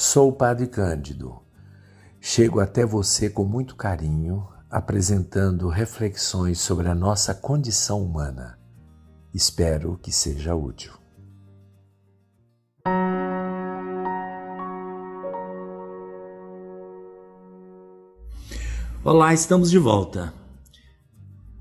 Sou 0.00 0.28
o 0.28 0.32
Padre 0.32 0.68
Cândido. 0.68 1.42
Chego 2.20 2.60
até 2.60 2.86
você 2.86 3.28
com 3.28 3.44
muito 3.44 3.74
carinho, 3.74 4.46
apresentando 4.70 5.68
reflexões 5.68 6.60
sobre 6.60 6.86
a 6.86 6.94
nossa 6.94 7.34
condição 7.34 8.00
humana. 8.00 8.56
Espero 9.34 9.98
que 10.00 10.12
seja 10.12 10.54
útil. 10.54 10.92
Olá, 19.02 19.34
estamos 19.34 19.68
de 19.68 19.78
volta. 19.80 20.32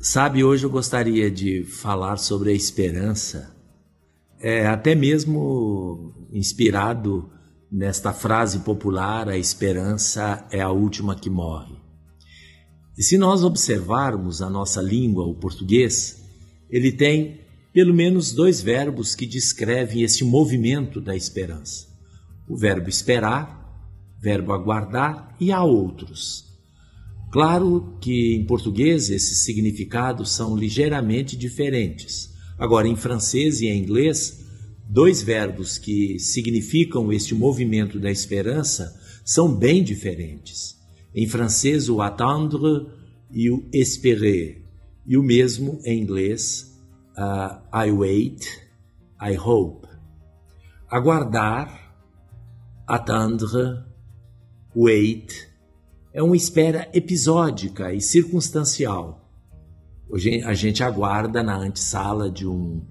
Sabe, 0.00 0.42
hoje 0.42 0.64
eu 0.64 0.70
gostaria 0.70 1.30
de 1.30 1.64
falar 1.64 2.16
sobre 2.16 2.50
a 2.50 2.54
esperança, 2.54 3.54
é, 4.40 4.66
até 4.66 4.94
mesmo 4.94 6.14
inspirado 6.32 7.30
nesta 7.72 8.12
frase 8.12 8.58
popular: 8.58 9.28
a 9.28 9.38
esperança 9.38 10.46
é 10.50 10.60
a 10.60 10.70
última 10.70 11.16
que 11.16 11.30
morre. 11.30 11.74
E 12.98 13.02
se 13.02 13.16
nós 13.16 13.42
observarmos 13.42 14.42
a 14.42 14.50
nossa 14.50 14.82
língua, 14.82 15.24
o 15.24 15.34
português, 15.34 16.22
ele 16.68 16.92
tem 16.92 17.40
pelo 17.72 17.94
menos 17.94 18.32
dois 18.32 18.60
verbos 18.60 19.14
que 19.14 19.24
descrevem 19.24 20.02
esse 20.02 20.22
movimento 20.22 21.00
da 21.00 21.16
esperança: 21.16 21.86
o 22.46 22.54
verbo 22.54 22.90
esperar, 22.90 23.58
verbo 24.20 24.52
aguardar, 24.52 25.34
e 25.40 25.50
há 25.50 25.64
outros. 25.64 26.52
Claro 27.32 27.96
que 27.98 28.34
em 28.36 28.44
português 28.44 29.08
esses 29.08 29.38
significados 29.38 30.32
são 30.32 30.54
ligeiramente 30.54 31.34
diferentes. 31.34 32.30
Agora, 32.58 32.86
em 32.86 32.94
francês 32.94 33.62
e 33.62 33.68
em 33.68 33.82
inglês, 33.82 34.41
dois 34.92 35.22
verbos 35.22 35.78
que 35.78 36.18
significam 36.18 37.10
este 37.10 37.34
movimento 37.34 37.98
da 37.98 38.10
esperança 38.10 39.00
são 39.24 39.50
bem 39.50 39.82
diferentes. 39.82 40.78
Em 41.14 41.26
francês, 41.26 41.88
o 41.88 42.02
attendre 42.02 42.88
e 43.30 43.50
o 43.50 43.66
espérer, 43.72 44.62
e 45.06 45.16
o 45.16 45.22
mesmo 45.22 45.80
em 45.82 45.98
inglês, 45.98 46.78
uh, 47.16 47.58
I 47.74 47.90
wait, 47.90 48.46
I 49.18 49.38
hope. 49.38 49.88
Aguardar, 50.90 51.96
attendre, 52.86 53.82
wait, 54.76 55.48
é 56.12 56.22
uma 56.22 56.36
espera 56.36 56.90
episódica 56.92 57.94
e 57.94 58.00
circunstancial. 58.02 59.26
Hoje 60.10 60.42
a 60.42 60.52
gente 60.52 60.82
aguarda 60.82 61.42
na 61.42 61.56
antessala 61.56 62.30
de 62.30 62.46
um, 62.46 62.82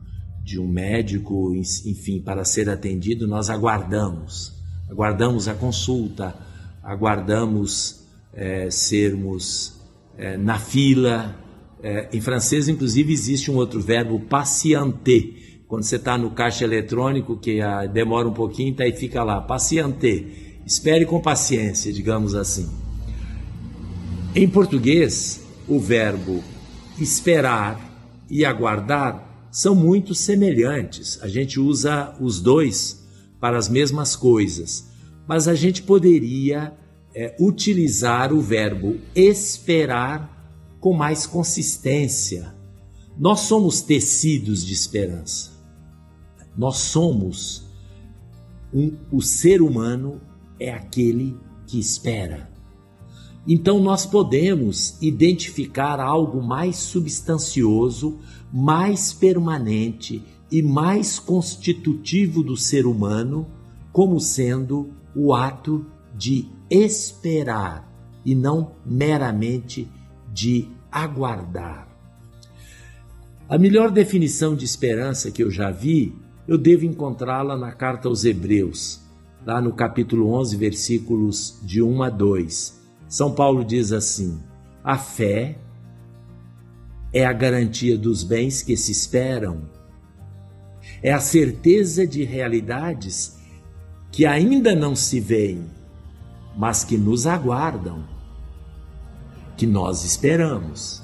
de 0.51 0.59
um 0.59 0.67
médico, 0.67 1.55
enfim, 1.55 2.19
para 2.19 2.43
ser 2.43 2.69
atendido, 2.69 3.25
nós 3.25 3.49
aguardamos. 3.49 4.51
Aguardamos 4.89 5.47
a 5.47 5.53
consulta, 5.53 6.35
aguardamos 6.83 8.01
é, 8.33 8.69
sermos 8.69 9.79
é, 10.17 10.35
na 10.35 10.59
fila. 10.59 11.37
É, 11.81 12.09
em 12.11 12.19
francês, 12.19 12.67
inclusive, 12.67 13.13
existe 13.13 13.49
um 13.49 13.55
outro 13.55 13.79
verbo, 13.79 14.19
patienter. 14.19 15.63
Quando 15.69 15.83
você 15.83 15.95
está 15.95 16.17
no 16.17 16.31
caixa 16.31 16.65
eletrônico, 16.65 17.37
que 17.37 17.61
a, 17.61 17.85
demora 17.85 18.27
um 18.27 18.33
pouquinho, 18.33 18.75
tá, 18.75 18.85
e 18.85 18.91
fica 18.91 19.23
lá, 19.23 19.39
patienter. 19.39 20.59
Espere 20.65 21.05
com 21.05 21.21
paciência, 21.21 21.93
digamos 21.93 22.35
assim. 22.35 22.69
Em 24.35 24.49
português, 24.49 25.47
o 25.65 25.79
verbo 25.79 26.43
esperar 26.99 27.79
e 28.29 28.43
aguardar 28.43 29.30
são 29.51 29.75
muito 29.75 30.15
semelhantes. 30.15 31.19
A 31.21 31.27
gente 31.27 31.59
usa 31.59 32.15
os 32.19 32.39
dois 32.39 33.05
para 33.39 33.57
as 33.57 33.67
mesmas 33.67 34.15
coisas, 34.15 34.89
mas 35.27 35.47
a 35.47 35.53
gente 35.53 35.83
poderia 35.83 36.73
é, 37.13 37.35
utilizar 37.39 38.31
o 38.33 38.39
verbo 38.39 38.97
esperar 39.13 40.31
com 40.79 40.93
mais 40.93 41.27
consistência. 41.27 42.55
Nós 43.17 43.41
somos 43.41 43.81
tecidos 43.81 44.65
de 44.65 44.73
esperança. 44.73 45.51
Nós 46.57 46.77
somos 46.77 47.69
um, 48.73 48.95
o 49.11 49.21
ser 49.21 49.61
humano 49.61 50.21
é 50.59 50.71
aquele 50.71 51.37
que 51.67 51.79
espera. 51.79 52.49
Então 53.47 53.79
nós 53.79 54.05
podemos 54.05 54.97
identificar 55.01 55.99
algo 55.99 56.41
mais 56.41 56.75
substancioso, 56.77 58.19
mais 58.51 59.13
permanente 59.13 60.23
e 60.51 60.61
mais 60.61 61.19
constitutivo 61.19 62.43
do 62.43 62.57
ser 62.57 62.85
humano 62.85 63.47
como 63.91 64.19
sendo 64.19 64.91
o 65.15 65.33
ato 65.33 65.85
de 66.15 66.47
esperar 66.69 67.89
e 68.25 68.35
não 68.35 68.71
meramente 68.85 69.87
de 70.33 70.67
aguardar. 70.91 71.87
A 73.47 73.57
melhor 73.57 73.91
definição 73.91 74.55
de 74.55 74.63
esperança 74.63 75.31
que 75.31 75.43
eu 75.43 75.51
já 75.51 75.71
vi, 75.71 76.15
eu 76.47 76.57
devo 76.57 76.85
encontrá-la 76.85 77.57
na 77.57 77.71
carta 77.71 78.07
aos 78.07 78.23
Hebreus, 78.23 79.01
lá 79.45 79.61
no 79.61 79.73
capítulo 79.73 80.31
11, 80.33 80.55
versículos 80.55 81.59
de 81.63 81.81
1 81.81 82.03
a 82.03 82.09
2 82.09 82.81
são 83.11 83.33
Paulo 83.33 83.65
diz 83.65 83.91
assim: 83.91 84.39
a 84.81 84.97
fé 84.97 85.57
é 87.13 87.25
a 87.25 87.33
garantia 87.33 87.97
dos 87.97 88.23
bens 88.23 88.61
que 88.61 88.77
se 88.77 88.91
esperam, 88.91 89.69
é 91.03 91.11
a 91.11 91.19
certeza 91.19 92.05
de 92.05 92.23
realidades 92.23 93.37
que 94.11 94.25
ainda 94.25 94.75
não 94.75 94.95
se 94.95 95.19
veem, 95.19 95.65
mas 96.55 96.83
que 96.83 96.97
nos 96.97 97.25
aguardam, 97.25 98.03
que 99.55 99.65
nós 99.65 100.03
esperamos. 100.03 101.01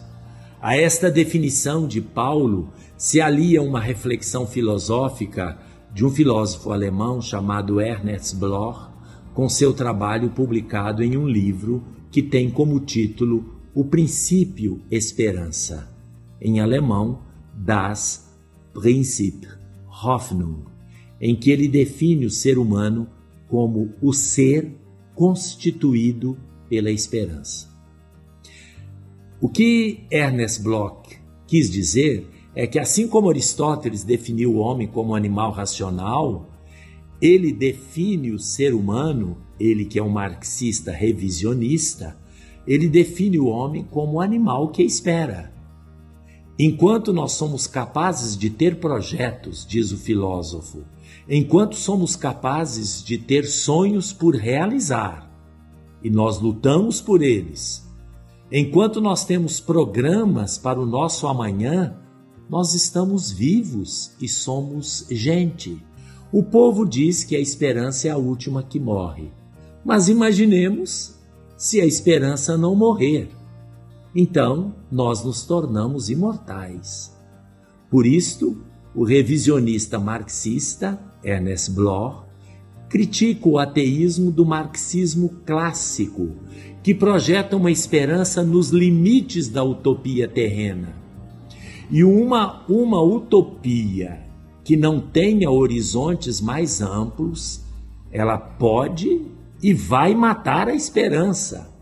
A 0.62 0.76
esta 0.76 1.10
definição 1.10 1.88
de 1.88 2.02
Paulo 2.02 2.72
se 2.98 3.22
alia 3.22 3.62
uma 3.62 3.80
reflexão 3.80 4.46
filosófica 4.46 5.58
de 5.94 6.06
um 6.06 6.10
filósofo 6.10 6.72
alemão 6.72 7.22
chamado 7.22 7.80
Ernest 7.80 8.36
Bloch, 8.36 8.90
com 9.34 9.48
seu 9.48 9.74
trabalho 9.74 10.32
publicado 10.32 11.04
em 11.04 11.16
um 11.16 11.28
livro 11.28 11.84
que 12.12 12.22
tem 12.22 12.50
como 12.50 12.80
título 12.80 13.62
O 13.74 13.86
Princípio 13.86 14.82
Esperança, 14.90 15.97
em 16.42 16.60
alemão 16.60 17.22
Das 17.54 18.34
Prinzip 18.74 19.48
Hoffnung, 20.04 20.66
em 21.20 21.36
que 21.36 21.50
ele 21.50 21.68
define 21.68 22.26
o 22.26 22.32
ser 22.32 22.58
humano 22.58 23.08
como 23.48 23.94
o 24.02 24.14
ser 24.14 24.72
constituído 25.16 26.38
pela 26.70 26.92
esperança. 26.92 27.68
O 29.42 29.50
que 29.50 30.06
Ernest 30.12 30.62
Bloch 30.62 31.20
quis 31.48 31.70
dizer 31.70 32.28
é 32.54 32.66
que, 32.68 32.80
assim 32.80 33.08
como 33.08 33.30
Aristóteles 33.30 34.04
definiu 34.04 34.56
o 34.56 34.58
homem 34.58 34.88
como 34.88 35.16
animal 35.16 35.52
racional, 35.52 36.50
ele 37.22 37.52
define 37.52 38.32
o 38.32 38.40
ser 38.40 38.74
humano 38.74 39.38
ele 39.60 39.86
que 39.86 40.00
é 40.00 40.04
um 40.04 40.10
marxista 40.10 40.92
revisionista, 40.92 42.18
ele 42.66 42.88
define 42.88 43.40
o 43.40 43.48
homem 43.48 43.84
como 43.84 44.14
um 44.14 44.22
animal 44.22 44.70
que 44.70 44.84
espera. 44.84 45.54
Enquanto 46.60 47.14
nós 47.14 47.34
somos 47.34 47.68
capazes 47.68 48.36
de 48.36 48.50
ter 48.50 48.80
projetos, 48.80 49.64
diz 49.64 49.92
o 49.92 49.98
filósofo, 49.98 50.84
enquanto 51.30 51.76
somos 51.76 52.16
capazes 52.16 53.04
de 53.04 53.18
ter 53.18 53.46
sonhos 53.46 54.12
por 54.12 54.36
realizar, 54.36 55.32
e 56.04 56.10
nós 56.10 56.40
lutamos 56.40 57.00
por 57.00 57.22
eles, 57.22 57.88
enquanto 58.52 59.00
nós 59.00 59.24
temos 59.24 59.60
programas 59.60 60.58
para 60.58 60.80
o 60.80 60.86
nosso 60.86 61.28
amanhã, 61.28 61.96
nós 62.50 62.74
estamos 62.74 63.32
vivos 63.32 64.14
e 64.20 64.28
somos 64.28 65.06
gente. 65.12 65.84
O 66.32 66.42
povo 66.42 66.88
diz 66.88 67.24
que 67.24 67.36
a 67.36 67.40
esperança 67.40 68.08
é 68.08 68.12
a 68.12 68.18
última 68.18 68.64
que 68.64 68.80
morre. 68.80 69.32
Mas 69.86 70.08
imaginemos 70.08 71.16
se 71.56 71.80
a 71.80 71.86
esperança 71.86 72.58
não 72.58 72.76
morrer. 72.76 73.30
Então 74.16 74.76
nós 74.92 75.24
nos 75.24 75.44
tornamos 75.46 76.10
imortais. 76.10 77.16
Por 77.90 78.06
isto, 78.06 78.62
o 78.96 79.04
revisionista 79.04 80.00
marxista 80.00 81.00
Ernest 81.24 81.72
Bloch 81.72 82.26
critica 82.90 83.48
o 83.48 83.60
ateísmo 83.60 84.32
do 84.32 84.46
marxismo 84.46 85.30
clássico, 85.46 86.30
que 86.82 86.94
projeta 86.94 87.56
uma 87.56 87.70
esperança 87.70 88.44
nos 88.44 88.70
limites 88.70 89.50
da 89.50 89.64
utopia 89.64 90.28
terrena. 90.28 90.96
E 91.90 92.04
uma, 92.04 92.66
uma 92.68 93.02
utopia 93.02 94.26
que 94.64 94.76
não 94.76 95.00
tenha 95.00 95.50
horizontes 95.50 96.42
mais 96.42 96.82
amplos, 96.82 97.64
ela 98.12 98.38
pode 98.38 99.22
e 99.62 99.74
vai 99.74 100.14
matar 100.14 100.68
a 100.68 100.76
esperança. 100.76 101.77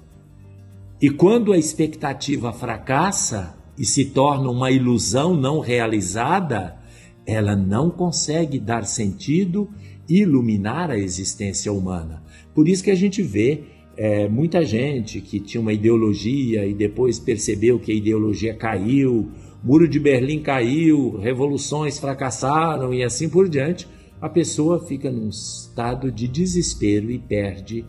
E 1.02 1.10
quando 1.10 1.52
a 1.52 1.58
expectativa 1.58 2.54
fracassa 2.54 3.58
e 3.78 3.86
se 3.86 4.06
torna 4.06 4.50
uma 4.50 4.72
ilusão 4.72 5.36
não 5.36 5.60
realizada, 5.60 6.78
ela 7.26 7.56
não 7.56 7.90
consegue 7.90 8.60
dar 8.60 8.86
sentido 8.86 9.70
iluminar 10.08 10.90
a 10.90 10.98
existência 10.98 11.72
humana. 11.74 12.24
Por 12.54 12.70
isso 12.70 12.84
que 12.84 12.92
a 12.92 12.96
gente 12.96 13.22
vê 13.22 13.64
é, 13.98 14.30
muita 14.30 14.64
gente 14.64 15.20
que 15.20 15.40
tinha 15.40 15.60
uma 15.60 15.74
ideologia 15.74 16.66
e 16.66 16.74
depois 16.74 17.20
percebeu 17.20 17.78
que 17.78 17.92
a 17.92 17.96
ideologia 17.96 18.54
caiu, 18.54 19.30
Muro 19.62 19.88
de 19.88 20.00
Berlim 20.00 20.42
caiu, 20.42 21.18
revoluções 21.18 22.00
fracassaram 22.00 22.94
e 22.94 23.04
assim 23.04 23.28
por 23.28 23.50
diante, 23.50 23.88
a 24.22 24.30
pessoa 24.30 24.86
fica 24.86 25.12
num 25.12 25.28
estado 25.28 26.12
de 26.12 26.28
desespero 26.28 27.12
e 27.12 27.20
perde, 27.20 27.84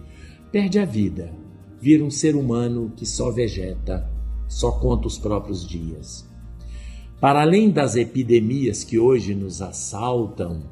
perde 0.51 0.79
a 0.79 0.85
vida. 0.85 1.46
Vira 1.87 2.03
um 2.03 2.11
ser 2.11 2.35
humano 2.35 2.93
que 2.97 3.07
só 3.07 3.31
vegeta, 3.31 4.11
só 4.49 4.73
conta 4.73 5.07
os 5.07 5.19
próprios 5.19 5.65
dias. 5.65 6.29
Para 7.21 7.43
além 7.43 7.71
das 7.71 7.95
epidemias 7.95 8.83
que 8.83 8.99
hoje 8.99 9.37
nos 9.37 9.63
assaltam, 9.63 10.65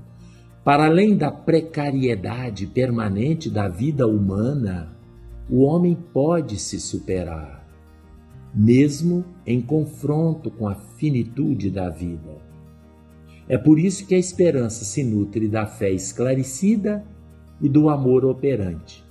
para 0.64 0.86
além 0.86 1.16
da 1.16 1.30
precariedade 1.30 2.66
permanente 2.66 3.48
da 3.48 3.68
vida 3.68 4.08
humana, 4.08 4.92
o 5.48 5.60
homem 5.60 5.96
pode 6.12 6.58
se 6.58 6.80
superar 6.80 7.64
mesmo 8.52 9.24
em 9.46 9.60
confronto 9.60 10.50
com 10.50 10.66
a 10.66 10.74
finitude 10.74 11.70
da 11.70 11.90
vida. 11.90 12.42
É 13.48 13.56
por 13.56 13.78
isso 13.78 14.04
que 14.04 14.16
a 14.16 14.18
esperança 14.18 14.84
se 14.84 15.04
nutre 15.04 15.46
da 15.46 15.64
fé 15.64 15.92
esclarecida 15.92 17.04
e 17.60 17.68
do 17.68 17.88
amor 17.88 18.24
operante. 18.24 19.03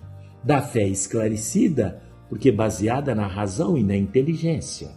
Da 0.43 0.61
fé 0.61 0.87
esclarecida, 0.87 2.01
porque 2.29 2.51
baseada 2.51 3.15
na 3.15 3.27
razão 3.27 3.77
e 3.77 3.83
na 3.83 3.95
inteligência. 3.95 4.91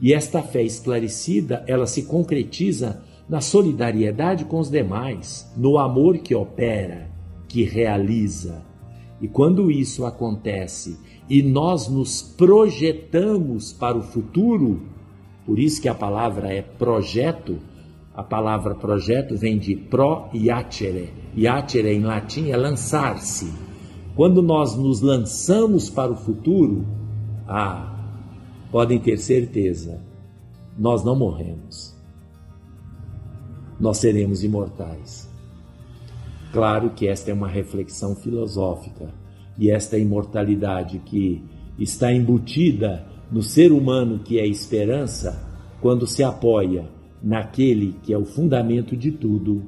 E 0.00 0.12
esta 0.12 0.42
fé 0.42 0.62
esclarecida, 0.62 1.64
ela 1.66 1.86
se 1.86 2.02
concretiza 2.04 3.02
na 3.28 3.40
solidariedade 3.40 4.44
com 4.44 4.58
os 4.58 4.68
demais, 4.68 5.50
no 5.56 5.78
amor 5.78 6.18
que 6.18 6.34
opera, 6.34 7.08
que 7.46 7.62
realiza. 7.62 8.64
E 9.20 9.28
quando 9.28 9.70
isso 9.70 10.04
acontece 10.04 10.98
e 11.30 11.42
nós 11.42 11.88
nos 11.88 12.20
projetamos 12.20 13.72
para 13.72 13.96
o 13.96 14.02
futuro, 14.02 14.82
por 15.46 15.58
isso 15.58 15.80
que 15.80 15.88
a 15.88 15.94
palavra 15.94 16.52
é 16.52 16.62
projeto, 16.62 17.58
a 18.14 18.22
palavra 18.22 18.74
projeto 18.74 19.36
vem 19.36 19.58
de 19.58 19.76
pro 19.76 20.28
iacere. 20.34 21.10
Iacere 21.36 21.94
em 21.94 22.00
latim 22.00 22.50
é 22.50 22.56
lançar-se. 22.56 23.71
Quando 24.14 24.42
nós 24.42 24.76
nos 24.76 25.00
lançamos 25.00 25.88
para 25.88 26.12
o 26.12 26.16
futuro, 26.16 26.84
ah, 27.48 27.98
podem 28.70 28.98
ter 28.98 29.16
certeza, 29.16 30.00
nós 30.78 31.02
não 31.02 31.16
morremos. 31.16 31.96
Nós 33.80 33.98
seremos 33.98 34.44
imortais. 34.44 35.30
Claro 36.52 36.90
que 36.90 37.08
esta 37.08 37.30
é 37.30 37.34
uma 37.34 37.48
reflexão 37.48 38.14
filosófica 38.14 39.08
e 39.58 39.70
esta 39.70 39.96
imortalidade 39.96 40.98
que 40.98 41.42
está 41.78 42.12
embutida 42.12 43.06
no 43.30 43.42
ser 43.42 43.72
humano 43.72 44.18
que 44.18 44.38
é 44.38 44.46
esperança, 44.46 45.42
quando 45.80 46.06
se 46.06 46.22
apoia 46.22 46.86
naquele 47.22 47.94
que 48.02 48.12
é 48.12 48.18
o 48.18 48.26
fundamento 48.26 48.94
de 48.94 49.10
tudo, 49.10 49.62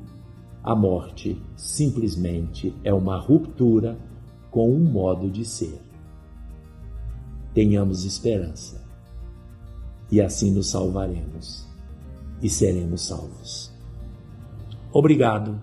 a 0.62 0.75
morte 0.75 1.40
simplesmente 1.56 2.75
é 2.85 2.93
uma 2.93 3.19
ruptura 3.19 3.99
com 4.55 4.71
um 4.71 4.85
modo 4.85 5.29
de 5.29 5.45
ser. 5.45 5.83
Tenhamos 7.53 8.05
esperança 8.05 8.81
e 10.12 10.21
assim 10.21 10.53
nos 10.53 10.71
salvaremos 10.71 11.67
e 12.41 12.49
seremos 12.49 13.05
salvos. 13.05 13.73
Obrigado 14.93 15.61